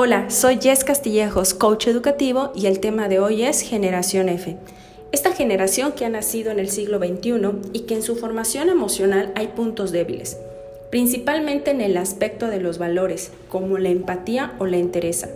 [0.00, 4.56] Hola, soy Jess Castillejos, coach educativo y el tema de hoy es Generación F.
[5.10, 9.32] Esta generación que ha nacido en el siglo XXI y que en su formación emocional
[9.34, 10.38] hay puntos débiles,
[10.90, 15.30] principalmente en el aspecto de los valores, como la empatía o la interesa,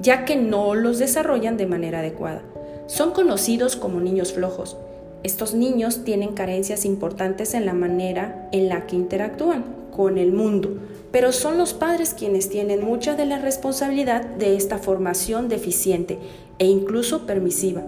[0.00, 2.42] ya que no los desarrollan de manera adecuada.
[2.86, 4.76] Son conocidos como niños flojos.
[5.24, 10.78] Estos niños tienen carencias importantes en la manera en la que interactúan con el mundo,
[11.10, 16.18] pero son los padres quienes tienen mucha de la responsabilidad de esta formación deficiente
[16.58, 17.82] e incluso permisiva.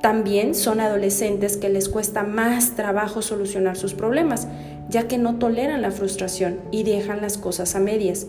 [0.00, 4.46] También son adolescentes que les cuesta más trabajo solucionar sus problemas,
[4.88, 8.26] ya que no toleran la frustración y dejan las cosas a medias.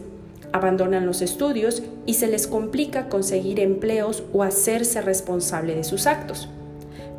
[0.52, 6.50] Abandonan los estudios y se les complica conseguir empleos o hacerse responsable de sus actos.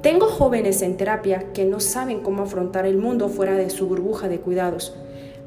[0.02, 4.28] Tengo jóvenes en terapia que no saben cómo afrontar el mundo fuera de su burbuja
[4.28, 4.95] de cuidados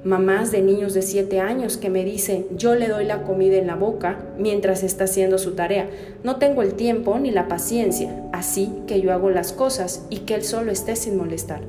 [0.03, 3.67] mamás de niños de 7 años que me dicen, yo le doy la comida en
[3.67, 5.89] la boca mientras está haciendo su tarea.
[6.23, 10.35] No tengo el tiempo ni la paciencia, así que yo hago las cosas y que
[10.35, 11.61] él solo esté sin molestar.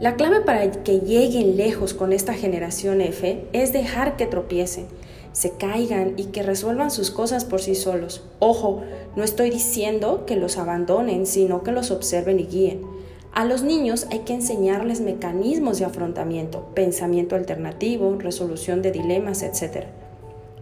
[0.00, 4.86] La clave para que lleguen lejos con esta generación F es dejar que tropiecen,
[5.32, 8.22] se caigan y que resuelvan sus cosas por sí solos.
[8.38, 8.82] Ojo,
[9.14, 12.97] no estoy diciendo que los abandonen, sino que los observen y guíen.
[13.32, 19.84] A los niños hay que enseñarles mecanismos de afrontamiento, pensamiento alternativo, resolución de dilemas, etc.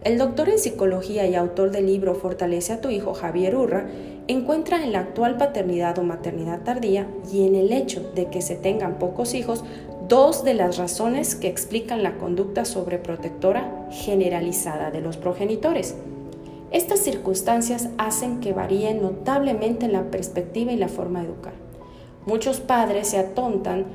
[0.03, 3.87] El doctor en psicología y autor del libro Fortalece a tu hijo, Javier Urra,
[4.27, 8.55] encuentra en la actual paternidad o maternidad tardía y en el hecho de que se
[8.55, 9.63] tengan pocos hijos
[10.07, 15.95] dos de las razones que explican la conducta sobreprotectora generalizada de los progenitores.
[16.71, 21.66] Estas circunstancias hacen que varíen notablemente la perspectiva y la forma de educar.
[22.27, 23.85] Muchos padres se atontan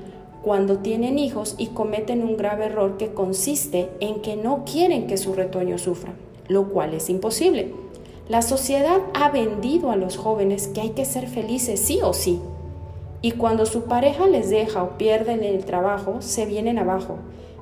[0.42, 5.19] cuando tienen hijos y cometen un grave error que consiste en que no quieren que
[5.19, 6.14] su retoño sufra,
[6.48, 7.74] lo cual es imposible.
[8.30, 12.40] La sociedad ha vendido a los jóvenes que hay que ser felices sí o sí.
[13.20, 17.18] Y cuando su pareja les deja o pierden el trabajo, se vienen abajo,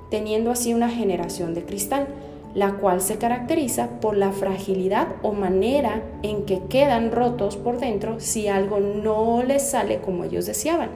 [0.08, 2.06] teniendo así una generación de cristal
[2.54, 8.18] la cual se caracteriza por la fragilidad o manera en que quedan rotos por dentro
[8.18, 10.90] si algo no les sale como ellos deseaban.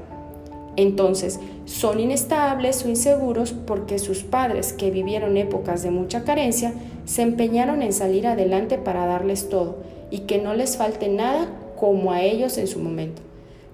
[0.76, 7.22] Entonces, son inestables o inseguros porque sus padres, que vivieron épocas de mucha carencia, se
[7.22, 9.76] empeñaron en salir adelante para darles todo
[10.10, 13.22] y que no les falte nada como a ellos en su momento.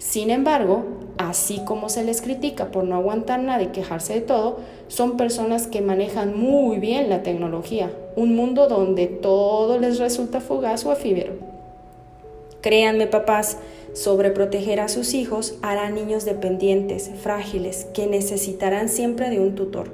[0.01, 0.85] Sin embargo,
[1.19, 4.57] así como se les critica por no aguantar nada y quejarse de todo,
[4.89, 10.87] son personas que manejan muy bien la tecnología, un mundo donde todo les resulta fugaz
[10.87, 11.35] o efímero.
[12.63, 13.59] Créanme papás,
[13.93, 19.91] sobreproteger a sus hijos hará niños dependientes, frágiles, que necesitarán siempre de un tutor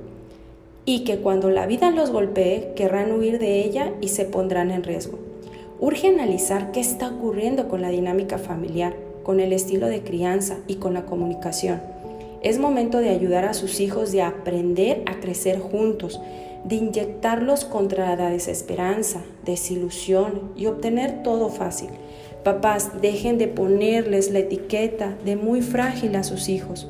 [0.84, 4.84] y que cuando la vida los golpee querrán huir de ella y se pondrán en
[4.84, 5.18] riesgo.
[5.80, 10.76] Urge analizar qué está ocurriendo con la dinámica familiar con el estilo de crianza y
[10.76, 11.80] con la comunicación.
[12.42, 16.20] Es momento de ayudar a sus hijos de aprender a crecer juntos,
[16.62, 21.88] de inyectarlos contra la desesperanza, desilusión y obtener todo fácil.
[22.44, 26.86] Papás, dejen de ponerles la etiqueta de muy frágil a sus hijos.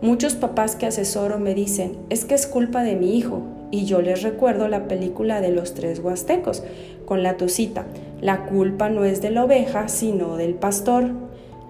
[0.00, 3.40] Muchos papás que asesoro me dicen, es que es culpa de mi hijo.
[3.70, 6.64] Y yo les recuerdo la película de los tres huastecos,
[7.06, 7.86] con la tosita.
[8.20, 11.12] La culpa no es de la oveja, sino del pastor.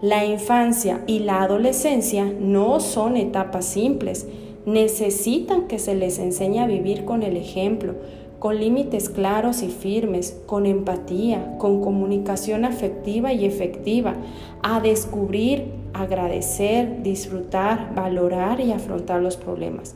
[0.02, 4.26] La infancia y la adolescencia no son etapas simples.
[4.66, 7.94] Necesitan que se les enseñe a vivir con el ejemplo,
[8.40, 14.16] con límites claros y firmes, con empatía, con comunicación afectiva y efectiva,
[14.64, 19.94] a descubrir, agradecer, disfrutar, valorar y afrontar los problemas.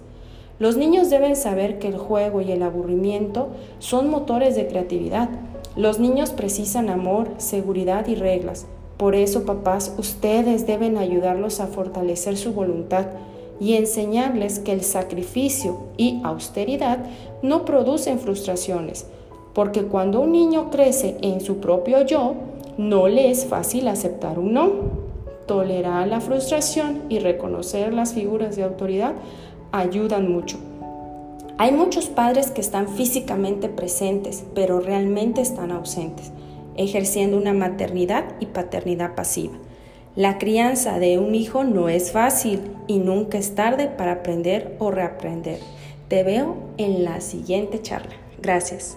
[0.61, 3.49] Los niños deben saber que el juego y el aburrimiento
[3.81, 5.31] son motores de creatividad.
[5.75, 8.69] Los niños precisan amor, seguridad y reglas.
[8.97, 13.07] Por eso, papás, ustedes deben ayudarlos a fortalecer su voluntad
[13.61, 16.99] y enseñarles que el sacrificio y austeridad
[17.43, 19.07] no producen frustraciones,
[19.55, 22.35] porque cuando un niño crece en su propio yo,
[22.79, 24.71] no le es fácil aceptar un no.
[25.47, 29.15] Tolerar la frustración y reconocer las figuras de autoridad
[29.73, 30.59] ayudan mucho.
[31.59, 36.33] Hay muchos padres que están físicamente presentes, pero realmente están ausentes
[36.77, 39.55] ejerciendo una maternidad y paternidad pasiva.
[40.15, 44.91] La crianza de un hijo no es fácil y nunca es tarde para aprender o
[44.91, 45.61] reaprender.
[46.09, 48.15] Te veo en la siguiente charla.
[48.41, 48.97] Gracias.